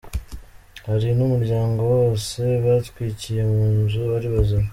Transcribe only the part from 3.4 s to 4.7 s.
mu nzu ari bazima.